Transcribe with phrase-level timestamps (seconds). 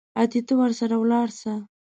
[0.21, 1.53] اتې ته ورسره ولاړ سه.